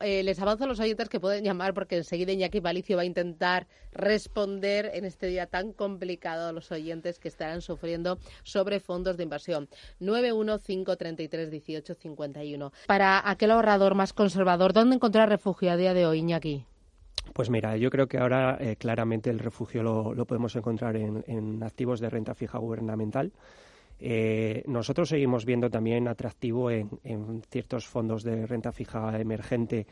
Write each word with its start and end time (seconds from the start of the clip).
Eh, 0.00 0.22
les 0.22 0.40
avanzo 0.40 0.64
a 0.64 0.66
los 0.66 0.80
oyentes 0.80 1.10
que 1.10 1.20
pueden 1.20 1.44
llamar 1.44 1.74
porque 1.74 1.98
enseguida 1.98 2.32
Iñaki 2.32 2.62
Palicio 2.62 2.96
va 2.96 3.02
a 3.02 3.04
intentar 3.04 3.66
responder 3.92 4.90
en 4.94 5.04
este 5.04 5.26
día 5.26 5.46
tan 5.46 5.74
complicado 5.74 6.48
a 6.48 6.52
los 6.52 6.72
oyentes 6.72 7.18
que 7.18 7.28
estarán 7.28 7.60
sufriendo 7.60 8.18
sobre 8.42 8.80
fondos 8.80 9.18
de 9.18 9.24
inversión. 9.24 9.68
915331851. 10.00 12.72
Para 12.86 13.28
aquel 13.28 13.50
ahorrador 13.50 13.94
más 13.94 14.14
conservador, 14.14 14.72
¿dónde 14.72 14.96
encontrar 14.96 15.28
refugio 15.28 15.70
a 15.70 15.76
día 15.76 15.92
de 15.92 16.06
hoy, 16.06 16.20
Iñaki? 16.20 16.64
Pues 17.34 17.50
mira, 17.50 17.76
yo 17.76 17.90
creo 17.90 18.08
que 18.08 18.16
ahora 18.16 18.56
eh, 18.58 18.76
claramente 18.76 19.28
el 19.28 19.38
refugio 19.38 19.82
lo, 19.82 20.24
podemos 20.24 20.56
encontrar 20.56 20.96
en, 20.96 21.22
en, 21.26 21.62
activos 21.62 22.00
de 22.00 22.08
renta 22.08 22.34
fija 22.34 22.56
gubernamental. 22.58 23.32
Eh, 24.00 24.62
nosotros 24.66 25.08
seguimos 25.08 25.44
viendo 25.44 25.70
también 25.70 26.08
atractivo 26.08 26.70
en, 26.70 26.88
ciertos 27.50 27.86
fondos 27.86 28.22
de 28.22 28.46
renta 28.46 28.72
fija 28.72 29.20
emergente 29.20 29.86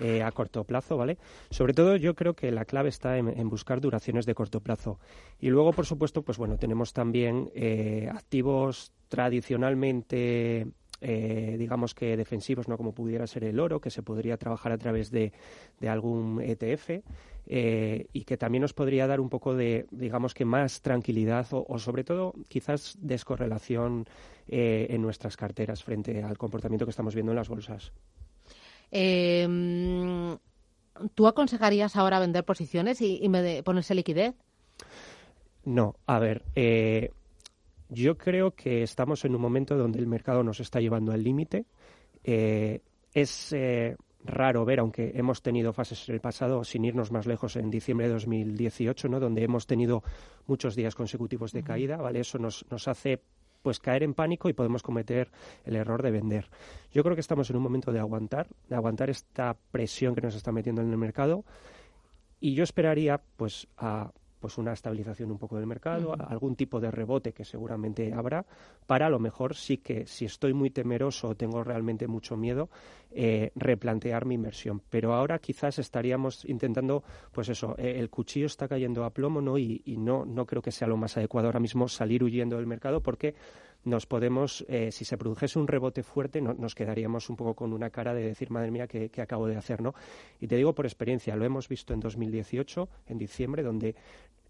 eh, 0.00 0.22
a 0.22 0.32
corto 0.32 0.64
plazo, 0.64 0.96
¿vale? 0.96 1.18
Sobre 1.50 1.74
todo 1.74 1.96
yo 1.96 2.14
creo 2.14 2.34
que 2.34 2.50
la 2.50 2.64
clave 2.64 2.88
está 2.88 3.18
en, 3.18 3.28
en, 3.28 3.50
buscar 3.50 3.80
duraciones 3.80 4.24
de 4.24 4.34
corto 4.34 4.60
plazo. 4.60 4.98
Y 5.38 5.50
luego, 5.50 5.72
por 5.72 5.84
supuesto, 5.84 6.22
pues 6.22 6.38
bueno, 6.38 6.56
tenemos 6.56 6.94
también 6.94 7.50
eh, 7.54 8.08
activos 8.10 8.92
tradicionalmente 9.08 10.68
eh, 11.00 11.56
digamos 11.58 11.94
que 11.94 12.16
defensivos, 12.16 12.68
no 12.68 12.76
como 12.76 12.92
pudiera 12.92 13.26
ser 13.26 13.44
el 13.44 13.60
oro, 13.60 13.80
que 13.80 13.90
se 13.90 14.02
podría 14.02 14.36
trabajar 14.36 14.72
a 14.72 14.78
través 14.78 15.10
de, 15.10 15.32
de 15.80 15.88
algún 15.88 16.40
ETF 16.40 17.02
eh, 17.46 18.06
y 18.12 18.24
que 18.24 18.36
también 18.36 18.62
nos 18.62 18.72
podría 18.72 19.06
dar 19.06 19.20
un 19.20 19.28
poco 19.28 19.54
de, 19.54 19.86
digamos 19.90 20.34
que 20.34 20.44
más 20.44 20.82
tranquilidad 20.82 21.46
o, 21.52 21.64
o 21.68 21.78
sobre 21.78 22.04
todo 22.04 22.34
quizás 22.48 22.96
descorrelación 23.00 24.06
eh, 24.48 24.86
en 24.90 25.02
nuestras 25.02 25.36
carteras 25.36 25.82
frente 25.82 26.22
al 26.22 26.38
comportamiento 26.38 26.86
que 26.86 26.90
estamos 26.90 27.14
viendo 27.14 27.32
en 27.32 27.36
las 27.36 27.48
bolsas. 27.48 27.92
Eh, 28.90 29.46
¿Tú 31.14 31.26
aconsejarías 31.26 31.96
ahora 31.96 32.18
vender 32.18 32.44
posiciones 32.44 33.00
y, 33.00 33.20
y 33.22 33.62
ponerse 33.62 33.94
liquidez? 33.94 34.34
No, 35.64 35.96
a 36.06 36.18
ver, 36.18 36.42
eh, 36.54 37.12
yo 37.90 38.16
creo 38.16 38.52
que 38.52 38.82
estamos 38.82 39.24
en 39.24 39.34
un 39.34 39.40
momento 39.40 39.76
donde 39.76 39.98
el 39.98 40.06
mercado 40.06 40.42
nos 40.42 40.60
está 40.60 40.80
llevando 40.80 41.12
al 41.12 41.22
límite. 41.22 41.66
Eh, 42.24 42.80
es 43.12 43.52
eh, 43.52 43.96
raro 44.24 44.64
ver, 44.64 44.80
aunque 44.80 45.12
hemos 45.14 45.42
tenido 45.42 45.72
fases 45.72 46.08
en 46.08 46.14
el 46.14 46.20
pasado, 46.20 46.62
sin 46.64 46.84
irnos 46.84 47.10
más 47.10 47.26
lejos, 47.26 47.56
en 47.56 47.70
diciembre 47.70 48.06
de 48.06 48.14
2018, 48.14 49.08
¿no? 49.08 49.20
donde 49.20 49.42
hemos 49.42 49.66
tenido 49.66 50.02
muchos 50.46 50.76
días 50.76 50.94
consecutivos 50.94 51.52
de 51.52 51.62
caída, 51.62 51.96
¿vale? 51.96 52.20
Eso 52.20 52.38
nos, 52.38 52.64
nos 52.70 52.86
hace 52.88 53.20
pues 53.62 53.78
caer 53.78 54.02
en 54.04 54.14
pánico 54.14 54.48
y 54.48 54.54
podemos 54.54 54.82
cometer 54.82 55.30
el 55.64 55.76
error 55.76 56.02
de 56.02 56.10
vender. 56.10 56.48
Yo 56.92 57.02
creo 57.02 57.14
que 57.14 57.20
estamos 57.20 57.50
en 57.50 57.56
un 57.56 57.62
momento 57.62 57.92
de 57.92 57.98
aguantar, 57.98 58.46
de 58.68 58.76
aguantar 58.76 59.10
esta 59.10 59.56
presión 59.70 60.14
que 60.14 60.22
nos 60.22 60.34
está 60.34 60.50
metiendo 60.52 60.80
en 60.80 60.90
el 60.90 60.96
mercado 60.96 61.44
y 62.40 62.54
yo 62.54 62.64
esperaría 62.64 63.20
pues 63.36 63.68
a 63.76 64.12
pues 64.40 64.58
una 64.58 64.72
estabilización 64.72 65.30
un 65.30 65.38
poco 65.38 65.56
del 65.56 65.66
mercado, 65.66 66.10
uh 66.10 66.14
-huh. 66.14 66.26
algún 66.28 66.56
tipo 66.56 66.80
de 66.80 66.90
rebote 66.90 67.32
que 67.32 67.44
seguramente 67.44 68.12
habrá, 68.12 68.44
para 68.86 69.06
a 69.06 69.10
lo 69.10 69.18
mejor 69.18 69.54
sí 69.54 69.78
que 69.78 70.06
si 70.06 70.24
estoy 70.24 70.54
muy 70.54 70.70
temeroso 70.70 71.28
o 71.28 71.34
tengo 71.36 71.62
realmente 71.62 72.08
mucho 72.08 72.36
miedo, 72.36 72.70
eh, 73.12 73.50
replantear 73.54 74.24
mi 74.24 74.36
inversión. 74.36 74.80
Pero 74.88 75.14
ahora 75.14 75.38
quizás 75.38 75.78
estaríamos 75.78 76.44
intentando, 76.44 77.02
pues 77.32 77.48
eso, 77.48 77.74
eh, 77.76 77.96
el 77.98 78.08
cuchillo 78.08 78.46
está 78.46 78.66
cayendo 78.66 79.04
a 79.04 79.10
plomo, 79.10 79.40
¿no? 79.40 79.58
Y, 79.58 79.82
y, 79.84 79.96
no, 79.96 80.24
no 80.24 80.46
creo 80.46 80.62
que 80.62 80.72
sea 80.72 80.88
lo 80.88 80.96
más 80.96 81.16
adecuado 81.16 81.48
ahora 81.48 81.60
mismo 81.60 81.88
salir 81.88 82.22
huyendo 82.22 82.56
del 82.56 82.66
mercado 82.66 83.00
porque 83.02 83.34
nos 83.84 84.06
podemos, 84.06 84.64
eh, 84.68 84.92
si 84.92 85.04
se 85.04 85.16
produjese 85.16 85.58
un 85.58 85.66
rebote 85.66 86.02
fuerte, 86.02 86.40
no, 86.40 86.54
nos 86.54 86.74
quedaríamos 86.74 87.30
un 87.30 87.36
poco 87.36 87.54
con 87.54 87.72
una 87.72 87.90
cara 87.90 88.14
de 88.14 88.22
decir, 88.22 88.50
madre 88.50 88.70
mía, 88.70 88.86
¿qué, 88.86 89.08
¿qué, 89.08 89.22
acabo 89.22 89.46
de 89.46 89.56
hacer? 89.56 89.80
¿no? 89.80 89.94
Y 90.40 90.46
te 90.46 90.56
digo 90.56 90.74
por 90.74 90.86
experiencia, 90.86 91.36
lo 91.36 91.44
hemos 91.44 91.68
visto 91.68 91.94
en 91.94 92.00
2018, 92.00 92.88
en 93.08 93.18
diciembre, 93.18 93.62
donde 93.62 93.94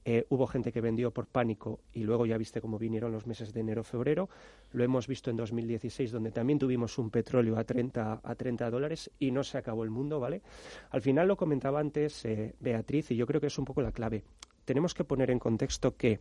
eh, 0.05 0.25
hubo 0.31 0.47
gente 0.47 0.73
que 0.73 0.81
vendió 0.81 1.11
por 1.11 1.27
pánico 1.27 1.81
y 1.93 2.05
luego 2.05 2.25
ya 2.25 2.39
viste 2.39 2.61
cómo 2.61 2.79
vinieron 2.79 3.13
los 3.13 3.27
meses 3.27 3.53
de 3.53 3.61
enero-febrero. 3.61 4.31
Lo 4.73 4.83
hemos 4.83 5.07
visto 5.07 5.31
en 5.31 5.37
2016, 5.37 6.11
donde 6.11 6.31
también 6.31 6.59
tuvimos 6.59 6.97
un 6.99 7.11
petróleo 7.11 7.59
a 7.59 7.65
30, 7.65 8.21
a 8.23 8.35
30 8.35 8.71
dólares 8.71 9.11
y 9.19 9.31
no 9.31 9.45
se 9.45 9.59
acabó 9.59 9.85
el 9.85 9.91
mundo, 9.91 10.19
¿vale? 10.19 10.43
Al 10.91 11.03
final 11.03 11.29
lo 11.29 11.37
comentaba 11.37 11.81
antes 11.81 12.25
eh, 12.25 12.55
Beatriz 12.61 13.11
y 13.11 13.17
yo 13.17 13.27
creo 13.27 13.41
que 13.41 13.49
es 13.49 13.59
un 13.59 13.67
poco 13.67 13.83
la 13.83 13.93
clave. 13.93 14.25
Tenemos 14.65 14.95
que 14.95 15.05
poner 15.05 15.31
en 15.31 15.39
contexto 15.39 15.97
que 15.97 16.21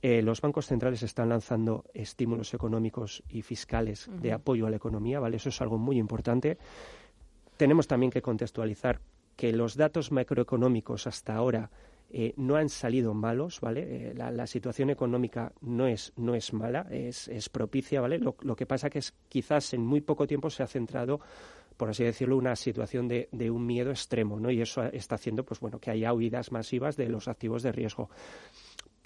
eh, 0.00 0.22
los 0.22 0.40
bancos 0.40 0.66
centrales 0.66 1.02
están 1.02 1.28
lanzando 1.30 1.84
estímulos 1.92 2.54
económicos 2.54 3.22
y 3.28 3.42
fiscales 3.42 4.06
uh 4.06 4.12
-huh. 4.12 4.20
de 4.20 4.32
apoyo 4.32 4.66
a 4.66 4.70
la 4.70 4.76
economía, 4.76 5.18
¿vale? 5.18 5.36
Eso 5.36 5.48
es 5.48 5.60
algo 5.60 5.78
muy 5.78 5.98
importante. 5.98 6.58
Tenemos 7.56 7.88
también 7.88 8.12
que 8.12 8.22
contextualizar 8.22 9.00
que 9.36 9.52
los 9.52 9.76
datos 9.76 10.12
macroeconómicos 10.12 11.06
hasta 11.06 11.34
ahora 11.34 11.70
eh, 12.10 12.32
no 12.36 12.56
han 12.56 12.68
salido 12.68 13.12
malos, 13.12 13.60
¿vale? 13.60 14.10
Eh, 14.10 14.14
la, 14.14 14.30
la, 14.30 14.46
situación 14.46 14.90
económica 14.90 15.52
no 15.60 15.86
es, 15.86 16.12
no 16.16 16.34
es 16.34 16.52
mala, 16.52 16.86
es, 16.90 17.28
es 17.28 17.48
propicia, 17.48 18.00
¿vale? 18.00 18.18
Lo, 18.18 18.36
lo, 18.40 18.56
que 18.56 18.66
pasa 18.66 18.88
que 18.88 19.00
es 19.00 19.14
quizás 19.28 19.74
en 19.74 19.84
muy 19.84 20.00
poco 20.00 20.26
tiempo 20.26 20.48
se 20.48 20.62
ha 20.62 20.66
centrado 20.66 21.20
por 21.76 21.90
así 21.90 22.02
decirlo, 22.02 22.36
una 22.36 22.56
situación 22.56 23.06
de, 23.06 23.28
de, 23.30 23.52
un 23.52 23.64
miedo 23.64 23.90
extremo, 23.90 24.40
¿no? 24.40 24.50
Y 24.50 24.60
eso 24.60 24.82
está 24.82 25.14
haciendo, 25.14 25.44
pues 25.44 25.60
bueno, 25.60 25.78
que 25.78 25.92
haya 25.92 26.12
huidas 26.12 26.50
masivas 26.50 26.96
de 26.96 27.08
los 27.08 27.28
activos 27.28 27.62
de 27.62 27.70
riesgo 27.70 28.10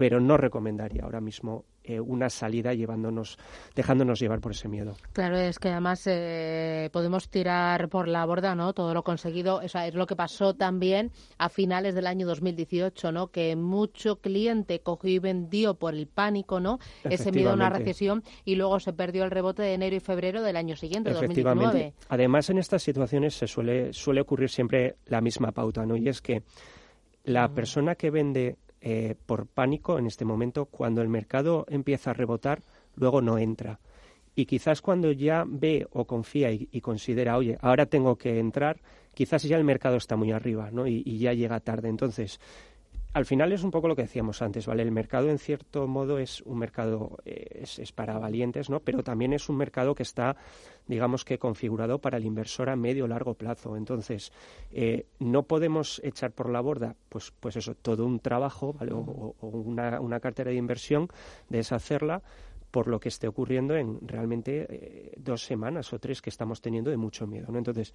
pero 0.02 0.18
no 0.18 0.36
recomendaría 0.36 1.04
ahora 1.04 1.20
mismo 1.20 1.64
eh, 1.84 2.00
una 2.00 2.28
salida 2.28 2.74
llevándonos, 2.74 3.38
dejándonos 3.76 4.18
llevar 4.18 4.40
por 4.40 4.50
ese 4.50 4.66
miedo. 4.66 4.96
Claro, 5.12 5.36
es 5.36 5.60
que 5.60 5.68
además 5.68 6.02
eh, 6.08 6.90
podemos 6.92 7.28
tirar 7.28 7.88
por 7.88 8.08
la 8.08 8.26
borda, 8.26 8.56
¿no? 8.56 8.72
Todo 8.72 8.94
lo 8.94 9.04
conseguido, 9.04 9.60
o 9.64 9.68
sea, 9.68 9.86
es 9.86 9.94
lo 9.94 10.08
que 10.08 10.16
pasó 10.16 10.54
también 10.54 11.12
a 11.38 11.48
finales 11.48 11.94
del 11.94 12.08
año 12.08 12.26
2018, 12.26 13.12
¿no? 13.12 13.28
Que 13.28 13.54
mucho 13.54 14.16
cliente 14.16 14.80
cogió 14.80 15.08
y 15.08 15.18
vendió 15.20 15.74
por 15.74 15.94
el 15.94 16.08
pánico, 16.08 16.58
¿no? 16.58 16.80
Ese 17.04 17.30
miedo 17.30 17.50
a 17.50 17.54
una 17.54 17.70
recesión 17.70 18.24
y 18.44 18.56
luego 18.56 18.80
se 18.80 18.92
perdió 18.92 19.22
el 19.22 19.30
rebote 19.30 19.62
de 19.62 19.74
enero 19.74 19.94
y 19.94 20.00
febrero 20.00 20.42
del 20.42 20.56
año 20.56 20.74
siguiente, 20.74 21.12
2019. 21.12 21.94
Además, 22.08 22.50
en 22.50 22.58
estas 22.58 22.82
situaciones 22.82 23.34
se 23.34 23.46
suele 23.46 23.92
suele 23.92 24.22
ocurrir 24.22 24.50
siempre 24.50 24.96
la 25.06 25.20
misma 25.20 25.52
pauta, 25.52 25.86
¿no? 25.86 25.96
Y 25.96 26.08
es 26.08 26.20
que 26.20 26.42
la 27.22 27.48
persona 27.54 27.94
que 27.94 28.10
vende 28.10 28.56
eh, 28.84 29.15
por 29.26 29.47
pánico 29.47 29.98
en 29.98 30.06
este 30.06 30.25
momento, 30.25 30.66
cuando 30.66 31.03
el 31.03 31.09
mercado 31.09 31.65
empieza 31.69 32.10
a 32.10 32.15
rebotar, 32.15 32.62
luego 32.97 33.22
no 33.22 33.38
entra. 33.38 33.81
Y 34.34 34.47
quizás 34.47 34.82
cuando 34.82 35.12
ya 35.12 35.44
ve 35.47 35.87
o 35.93 36.06
confía 36.06 36.50
y, 36.50 36.81
considera, 36.81 37.37
oye, 37.37 37.59
ahora 37.60 37.87
tengo 37.87 38.16
que 38.16 38.38
entrar, 38.38 38.81
quizás 39.15 39.43
ya 39.43 39.56
el 39.56 39.65
mercado 39.65 39.97
está 39.97 40.16
muy 40.16 40.32
arriba, 40.32 40.70
¿no? 40.72 40.87
Y 40.87 41.19
ya 41.19 41.34
llega 41.34 41.60
tarde. 41.60 41.91
Entonces, 41.91 42.41
al 43.12 43.27
final 43.27 43.53
es 43.53 43.62
un 43.62 43.71
poco 43.71 43.89
lo 43.89 43.97
que 43.97 44.03
decíamos 44.03 44.41
antes, 44.41 44.67
¿vale? 44.67 44.83
El 44.83 44.91
mercado, 44.91 45.28
en 45.28 45.39
cierto 45.39 45.87
modo, 45.87 46.19
es 46.19 46.41
un 46.43 46.59
mercado, 46.59 47.19
eh, 47.25 47.62
es, 47.62 47.93
para 47.93 48.19
valientes, 48.19 48.71
¿no? 48.71 48.81
Pero 48.81 49.03
también 49.03 49.33
es 49.34 49.49
un 49.49 49.56
mercado 49.56 49.95
que 49.95 50.03
está, 50.03 50.37
digamos 50.87 51.25
que, 51.25 51.39
configurado 51.39 51.99
para 51.99 52.17
el 52.17 52.25
inversor 52.25 52.71
a 52.71 52.77
medio 52.77 53.05
o 53.05 53.09
largo 53.09 53.34
plazo. 53.34 53.77
Entonces, 53.77 54.33
eh, 54.71 55.06
no 55.19 55.43
podemos 55.43 56.00
echar 56.05 56.32
por 56.32 56.49
la 56.49 56.61
borda, 56.61 56.97
pues, 57.11 57.32
pues 57.38 57.56
eso, 57.56 57.75
todo 57.75 58.06
un 58.06 58.19
trabajo, 58.19 58.73
¿vale? 58.73 58.93
O, 58.93 59.35
o 59.41 59.47
una, 59.47 60.00
una 60.00 60.20
cartera 60.20 60.50
de 60.50 60.56
inversión, 60.56 61.08
deshacerla, 61.50 62.23
por 62.72 62.88
lo 62.88 62.98
que 62.98 63.10
esté 63.10 63.28
ocurriendo 63.28 63.76
en 63.76 64.00
realmente 64.08 64.66
eh, 64.69 65.12
dos 65.16 65.44
semanas 65.44 65.92
o 65.92 66.00
tres 66.00 66.20
que 66.20 66.30
estamos 66.30 66.60
teniendo 66.60 66.90
de 66.90 66.96
mucho 66.96 67.28
miedo. 67.28 67.46
¿no? 67.50 67.58
Entonces, 67.58 67.94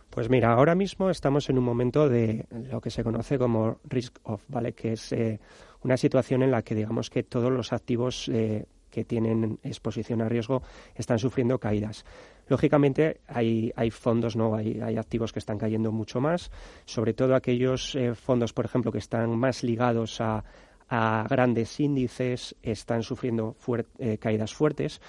Pues 0.09 0.29
mira, 0.29 0.51
ahora 0.51 0.75
mismo 0.75 1.09
estamos 1.09 1.49
en 1.49 1.57
un 1.57 1.63
momento 1.63 2.09
de 2.09 2.47
lo 2.69 2.81
que 2.81 2.89
se 2.89 3.01
conoce 3.01 3.39
como 3.39 3.79
risk 3.85 4.17
off, 4.23 4.43
¿vale? 4.49 4.73
Que 4.73 4.91
es 4.91 5.13
eh, 5.13 5.39
una 5.83 5.95
situación 5.95 6.43
en 6.43 6.51
la 6.51 6.63
que 6.63 6.75
digamos 6.75 7.09
que 7.09 7.23
todos 7.23 7.49
los 7.49 7.71
activos 7.71 8.27
eh, 8.27 8.65
que 8.91 9.03
tienen 9.03 9.57
exposición 9.63 10.21
a 10.21 10.29
riesgo 10.29 10.61
están 10.95 11.17
sufriendo 11.17 11.57
caídas. 11.59 12.05
Lógicamente 12.47 13.21
hay, 13.27 13.71
hay 13.75 13.89
fondos, 13.89 14.35
no, 14.35 14.55
hay, 14.55 14.79
hay, 14.81 14.97
activos 14.97 15.31
que 15.31 15.39
están 15.39 15.57
cayendo 15.57 15.91
mucho 15.91 16.19
más, 16.19 16.51
sobre 16.85 17.13
todo 17.13 17.33
aquellos 17.33 17.95
eh, 17.95 18.13
fondos, 18.13 18.53
por 18.53 18.65
ejemplo, 18.65 18.91
que 18.91 18.97
están 18.97 19.37
más 19.37 19.63
ligados 19.63 20.19
a, 20.19 20.43
a 20.91 21.25
grandes 21.29 21.79
índices, 21.79 22.55
están 22.61 23.01
sufriendo 23.01 23.55
eh, 23.97 24.17
caídas 24.17 24.53
fuertes. 24.53 25.01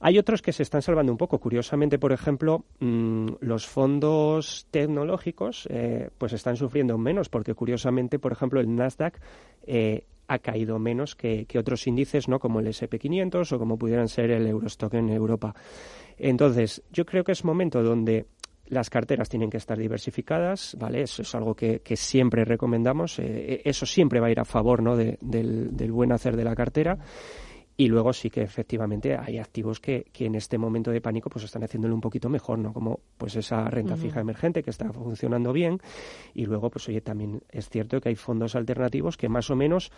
Hay 0.00 0.18
otros 0.18 0.42
que 0.42 0.52
se 0.52 0.62
están 0.62 0.82
salvando 0.82 1.12
un 1.12 1.16
poco. 1.16 1.38
Curiosamente, 1.38 1.98
por 1.98 2.12
ejemplo, 2.12 2.66
mmm, 2.78 3.28
los 3.40 3.66
fondos 3.66 4.66
tecnológicos 4.70 5.66
eh, 5.70 6.10
pues 6.18 6.34
están 6.34 6.56
sufriendo 6.56 6.98
menos 6.98 7.30
porque, 7.30 7.54
curiosamente, 7.54 8.18
por 8.18 8.32
ejemplo, 8.32 8.60
el 8.60 8.74
Nasdaq 8.74 9.18
eh, 9.66 10.04
ha 10.26 10.38
caído 10.38 10.78
menos 10.78 11.14
que, 11.14 11.46
que, 11.46 11.58
otros 11.58 11.86
índices, 11.86 12.28
¿no? 12.28 12.38
Como 12.38 12.60
el 12.60 12.66
SP500 12.66 13.52
o 13.52 13.58
como 13.58 13.78
pudieran 13.78 14.08
ser 14.08 14.30
el 14.30 14.46
Eurostock 14.46 14.94
en 14.94 15.10
Europa. 15.10 15.54
Entonces, 16.16 16.82
yo 16.92 17.04
creo 17.04 17.24
que 17.24 17.32
es 17.32 17.44
momento 17.44 17.82
donde 17.82 18.26
las 18.66 18.88
carteras 18.88 19.28
tienen 19.28 19.50
que 19.50 19.58
estar 19.58 19.78
diversificadas, 19.78 20.76
¿vale? 20.78 21.02
Eso 21.02 21.22
es 21.22 21.34
algo 21.34 21.54
que, 21.54 21.80
que 21.80 21.96
siempre 21.96 22.44
recomendamos. 22.44 23.18
Eh, 23.18 23.60
eso 23.64 23.84
siempre 23.84 24.20
va 24.20 24.28
a 24.28 24.30
ir 24.30 24.40
a 24.40 24.44
favor, 24.44 24.82
¿no? 24.82 24.96
De, 24.96 25.18
del, 25.20 25.76
del 25.76 25.92
buen 25.92 26.12
hacer 26.12 26.36
de 26.36 26.44
la 26.44 26.54
cartera. 26.54 26.98
Y 27.76 27.88
luego 27.88 28.12
sí 28.12 28.30
que 28.30 28.42
efectivamente 28.42 29.16
hay 29.16 29.38
activos 29.38 29.80
que, 29.80 30.06
que, 30.12 30.26
en 30.26 30.36
este 30.36 30.58
momento 30.58 30.92
de 30.92 31.00
pánico 31.00 31.28
pues 31.28 31.44
están 31.44 31.64
haciéndolo 31.64 31.94
un 31.94 32.00
poquito 32.00 32.28
mejor, 32.28 32.58
¿no? 32.58 32.72
Como 32.72 33.00
pues 33.18 33.34
esa 33.34 33.68
renta 33.68 33.94
uh 33.94 33.96
-huh. 33.96 34.00
fija 34.00 34.20
emergente 34.20 34.62
que 34.62 34.70
está 34.70 34.92
funcionando 34.92 35.52
bien. 35.52 35.80
Y 36.34 36.46
luego, 36.46 36.70
pues 36.70 36.88
oye, 36.88 37.00
también 37.00 37.42
es 37.50 37.68
cierto 37.68 38.00
que 38.00 38.10
hay 38.10 38.16
fondos 38.16 38.54
alternativos 38.54 39.16
que 39.16 39.28
más 39.28 39.50
o 39.50 39.56
menos 39.56 39.90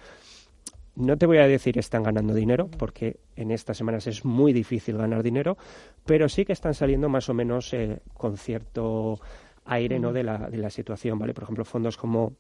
no 0.97 1.19
te 1.19 1.27
voy 1.27 1.39
a 1.39 1.47
decir 1.47 1.79
están 1.79 2.03
ganando 2.03 2.33
dinero, 2.33 2.69
porque 2.79 3.21
en 3.37 3.51
estas 3.51 3.77
semanas 3.77 4.07
es 4.07 4.25
muy 4.25 4.55
difícil 4.55 4.97
ganar 4.97 5.23
dinero, 5.23 5.59
pero 6.07 6.29
sí 6.29 6.47
que 6.47 6.55
están 6.55 6.73
saliendo 6.73 7.11
más 7.11 7.29
o 7.29 7.35
menos 7.35 7.73
eh, 7.75 8.01
con 8.15 8.39
cierto 8.39 9.21
aire 9.67 9.99
¿no? 9.99 10.13
de, 10.13 10.23
la, 10.23 10.49
de 10.49 10.57
la 10.57 10.71
situación, 10.71 11.19
¿vale? 11.19 11.35
Por 11.35 11.45
ejemplo, 11.45 11.65
fondos 11.65 11.99
como 11.99 12.33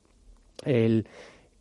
el 0.64 1.06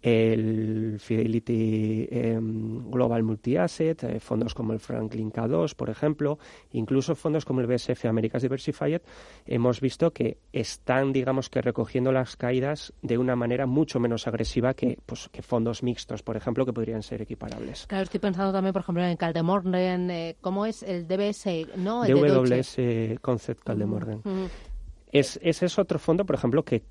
el 0.06 0.98
Fidelity 1.00 2.08
eh, 2.12 2.38
Global 2.40 3.24
Multi-Asset, 3.24 4.04
eh, 4.04 4.20
fondos 4.20 4.54
como 4.54 4.72
el 4.72 4.80
Franklin 4.80 5.32
K2, 5.32 5.74
por 5.74 5.90
ejemplo, 5.90 6.38
incluso 6.74 7.16
fondos 7.16 7.44
como 7.44 7.62
el 7.62 7.66
BSF 7.66 8.06
Americas 8.06 8.44
Diversified, 8.44 9.02
hemos 9.48 9.82
visto 9.82 10.14
que 10.14 10.38
están, 10.54 11.12
digamos 11.12 11.50
que 11.50 11.60
recogiendo 11.60 12.12
las 12.12 12.36
caídas 12.36 12.94
de 13.02 13.18
una 13.18 13.36
manera 13.36 13.66
mucho 13.66 14.00
menos 14.00 14.28
agresiva 14.28 14.76
que, 14.76 15.00
pues, 15.08 15.28
que 15.30 15.42
fondos 15.42 15.82
mixtos, 15.82 16.22
por 16.22 16.38
ejemplo, 16.38 16.68
que 16.68 16.74
podrían 16.74 17.02
ser 17.02 17.24
equiparables. 17.24 17.88
Claro, 17.88 18.04
estoy 18.04 18.20
pensando 18.20 18.54
también, 18.54 18.74
por 18.74 18.84
ejemplo, 18.84 19.04
en 19.04 19.18
Caldemorgen, 19.18 20.12
eh, 20.12 20.36
¿cómo 20.40 20.68
es 20.68 20.84
el 20.84 21.08
DBS? 21.08 21.78
¿no? 21.78 22.06
El 22.06 22.14
DWS 22.14 23.20
Concept 23.22 23.64
Caldemorgen. 23.64 24.22
Es, 25.16 25.40
ese 25.42 25.68
es 25.68 25.80
otro 25.80 25.98
fondo, 25.98 26.26
por 26.26 26.36
ejemplo, 26.36 26.64
que, 26.64 26.84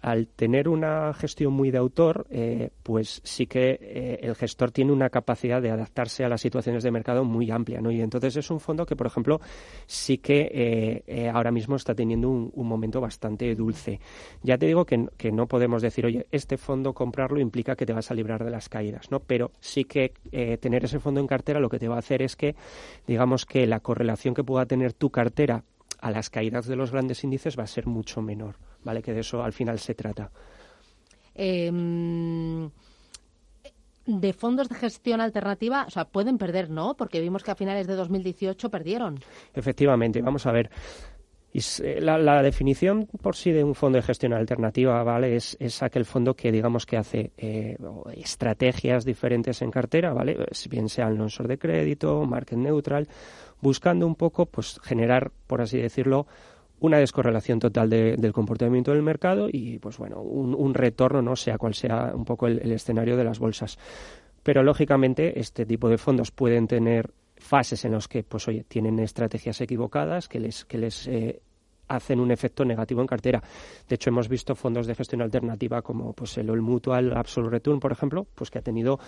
al 0.00 0.28
tener 0.28 0.68
una 0.68 1.12
gestión 1.14 1.52
muy 1.52 1.72
de 1.72 1.78
autor, 1.78 2.24
eh, 2.30 2.70
pues 2.84 3.20
sí 3.24 3.48
que 3.48 3.76
eh, 3.80 4.20
el 4.22 4.36
gestor 4.36 4.70
tiene 4.70 4.92
una 4.92 5.10
capacidad 5.10 5.60
de 5.60 5.72
adaptarse 5.72 6.24
a 6.24 6.28
las 6.28 6.40
situaciones 6.40 6.84
de 6.84 6.92
mercado 6.92 7.24
muy 7.24 7.50
amplia, 7.50 7.80
¿no? 7.80 7.90
Y 7.90 8.00
entonces 8.00 8.36
es 8.36 8.52
un 8.52 8.60
fondo 8.60 8.86
que, 8.86 8.94
por 8.94 9.08
ejemplo, 9.08 9.40
sí 9.84 10.18
que 10.18 11.02
eh, 11.08 11.28
ahora 11.28 11.50
mismo 11.50 11.74
está 11.74 11.92
teniendo 11.92 12.30
un, 12.30 12.52
momento 12.54 13.00
bastante 13.00 13.52
dulce. 13.56 13.98
Ya 14.44 14.56
te 14.56 14.66
digo 14.66 14.84
que, 14.84 15.08
que, 15.16 15.32
no 15.32 15.48
podemos 15.48 15.82
decir, 15.82 16.06
oye, 16.06 16.28
este 16.30 16.58
fondo 16.58 16.94
comprarlo 16.94 17.40
implica 17.40 17.74
que 17.74 17.84
te 17.84 17.92
vas 17.92 18.12
a 18.12 18.14
librar 18.14 18.44
de 18.44 18.52
las 18.52 18.68
caídas, 18.68 19.10
¿no? 19.10 19.18
Pero 19.18 19.50
sí 19.58 19.82
que 19.82 20.12
tener 20.60 20.84
ese 20.84 21.00
fondo 21.00 21.18
en 21.18 21.26
cartera 21.26 21.58
lo 21.58 21.68
que 21.68 21.80
te 21.80 21.88
va 21.88 21.96
a 21.96 21.98
hacer 21.98 22.22
es 22.22 22.36
que, 22.36 22.54
digamos 23.08 23.44
que 23.44 23.66
la 23.66 23.80
correlación 23.80 24.34
que 24.34 24.44
pueda 24.44 24.66
tener 24.66 24.92
tu 24.92 25.10
cartera 25.10 25.64
a 26.00 26.10
las 26.10 26.30
caídas 26.30 26.66
de 26.66 26.76
los 26.76 26.90
grandes 26.90 27.24
índices 27.24 27.58
va 27.58 27.64
a 27.64 27.68
ser 27.68 27.86
mucho 27.86 28.22
menor, 28.22 28.56
¿vale? 28.84 29.02
Que 29.02 29.12
de 29.12 29.20
eso 29.20 29.42
al 29.42 29.52
final 29.52 29.78
se 29.78 29.94
trata. 29.94 30.30
Eh, 31.34 31.70
de 34.06 34.32
fondos 34.32 34.68
de 34.68 34.76
gestión 34.76 35.20
alternativa, 35.20 35.84
o 35.86 35.90
sea, 35.90 36.04
pueden 36.04 36.38
perder, 36.38 36.70
¿no? 36.70 36.94
Porque 36.94 37.20
vimos 37.20 37.42
que 37.42 37.50
a 37.50 37.56
finales 37.56 37.86
de 37.86 37.94
2018 37.94 38.70
perdieron. 38.70 39.18
Efectivamente, 39.54 40.22
vamos 40.22 40.46
a 40.46 40.52
ver. 40.52 40.70
Eh, 41.52 42.00
la, 42.02 42.18
la, 42.18 42.42
definición 42.42 43.06
por 43.06 43.34
sí 43.34 43.50
de 43.50 43.64
un 43.64 43.74
fondo 43.74 43.96
de 43.96 44.02
gestión 44.02 44.34
alternativa, 44.34 45.02
¿vale? 45.02 45.36
Es, 45.36 45.56
es 45.58 45.82
aquel 45.82 46.04
fondo 46.04 46.34
que, 46.34 46.52
digamos, 46.52 46.84
que 46.84 46.98
hace 46.98 47.32
eh, 47.38 47.78
estrategias 48.14 49.06
diferentes 49.06 49.62
en 49.62 49.70
cartera, 49.70 50.12
¿vale? 50.12 50.36
Bien 50.68 50.88
sea 50.88 51.08
el 51.08 51.16
non 51.16 51.30
de 51.30 51.56
crédito, 51.56 52.26
market 52.26 52.58
neutral, 52.58 53.08
buscando 53.60 54.06
un 54.06 54.14
poco, 54.14 54.46
pues, 54.46 54.80
generar, 54.82 55.32
por 55.46 55.60
así 55.60 55.78
decirlo, 55.78 56.26
una 56.78 56.98
descorrelación 56.98 57.58
total 57.58 57.88
de, 57.88 58.16
del 58.16 58.32
comportamiento 58.32 58.92
del 58.92 59.02
mercado 59.02 59.48
y, 59.50 59.78
pues, 59.78 59.98
bueno, 59.98 60.20
un, 60.20 60.74
retorno, 60.74 61.22
no 61.22 61.36
sea 61.36 61.58
cual 61.58 61.74
sea 61.74 62.12
un 62.14 62.24
poco 62.24 62.46
el, 62.46 62.70
escenario 62.72 63.16
de 63.16 63.24
las 63.24 63.38
bolsas. 63.38 63.78
Pero, 64.42 64.62
lógicamente, 64.62 65.40
este 65.40 65.66
tipo 65.66 65.88
de 65.88 65.98
fondos 65.98 66.30
pueden 66.30 66.66
tener 66.66 67.10
fases 67.36 67.84
en 67.84 67.92
los 67.92 68.08
que, 68.08 68.22
pues 68.22 68.48
oye, 68.48 68.64
tienen 68.64 68.98
estrategias 68.98 69.60
equivocadas 69.60 70.28
que 70.28 70.40
les, 70.40 70.64
que 70.64 70.78
les 70.78 71.06
eh, 71.06 71.42
hacen 71.88 72.20
un 72.20 72.30
efecto 72.30 72.64
negativo 72.64 73.00
en 73.00 73.06
cartera. 73.06 73.42
De 73.88 73.94
hecho, 73.94 74.10
hemos 74.10 74.28
visto 74.28 74.54
fondos 74.54 74.86
de 74.86 74.94
gestión 74.94 75.22
alternativa 75.22 75.82
como 75.82 76.12
pues 76.12 76.36
el 76.38 76.50
All 76.50 76.62
Mutual 76.62 77.16
Absolute 77.16 77.56
Return, 77.56 77.80
por 77.80 77.92
ejemplo, 77.92 78.26
pues 78.34 78.50
que 78.50 78.58
ha 78.58 78.62
tenido 78.62 78.98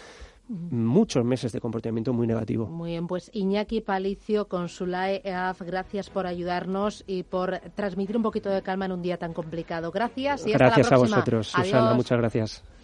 muchos 0.48 1.24
meses 1.24 1.52
de 1.52 1.60
comportamiento 1.60 2.12
muy 2.12 2.26
negativo. 2.26 2.66
Muy 2.66 2.90
bien, 2.90 3.06
pues 3.06 3.30
Iñaki 3.32 3.80
Palicio, 3.80 4.48
Consulae 4.48 5.20
EAF, 5.24 5.62
gracias 5.62 6.10
por 6.10 6.26
ayudarnos 6.26 7.04
y 7.06 7.22
por 7.22 7.60
transmitir 7.74 8.16
un 8.16 8.22
poquito 8.22 8.48
de 8.50 8.62
calma 8.62 8.86
en 8.86 8.92
un 8.92 9.02
día 9.02 9.18
tan 9.18 9.34
complicado. 9.34 9.90
Gracias 9.90 10.46
y 10.46 10.52
gracias 10.52 10.90
hasta 10.90 10.96
la 10.96 10.98
próxima. 10.98 11.16
a 11.16 11.20
vosotros, 11.20 11.54
Adiós. 11.54 11.68
Susana, 11.68 11.94
muchas 11.94 12.18
gracias. 12.18 12.64